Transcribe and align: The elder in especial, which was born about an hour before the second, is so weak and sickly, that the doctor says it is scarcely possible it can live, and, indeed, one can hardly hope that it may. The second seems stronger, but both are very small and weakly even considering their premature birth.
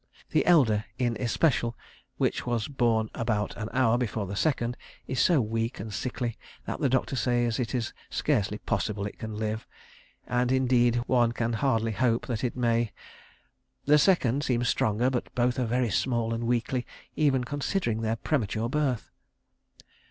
The 0.31 0.47
elder 0.47 0.85
in 0.97 1.15
especial, 1.19 1.77
which 2.17 2.43
was 2.43 2.67
born 2.67 3.11
about 3.13 3.55
an 3.55 3.69
hour 3.71 3.99
before 3.99 4.25
the 4.25 4.35
second, 4.35 4.75
is 5.05 5.19
so 5.19 5.39
weak 5.39 5.79
and 5.79 5.93
sickly, 5.93 6.39
that 6.65 6.79
the 6.79 6.89
doctor 6.89 7.15
says 7.15 7.59
it 7.59 7.75
is 7.75 7.93
scarcely 8.09 8.57
possible 8.57 9.05
it 9.05 9.19
can 9.19 9.37
live, 9.37 9.67
and, 10.25 10.51
indeed, 10.51 10.95
one 11.05 11.33
can 11.33 11.53
hardly 11.53 11.91
hope 11.91 12.25
that 12.25 12.43
it 12.43 12.57
may. 12.57 12.91
The 13.85 13.99
second 13.99 14.43
seems 14.43 14.67
stronger, 14.67 15.11
but 15.11 15.31
both 15.35 15.59
are 15.59 15.65
very 15.65 15.91
small 15.91 16.33
and 16.33 16.45
weakly 16.45 16.87
even 17.15 17.43
considering 17.43 18.01
their 18.01 18.15
premature 18.15 18.69
birth. 18.71 19.11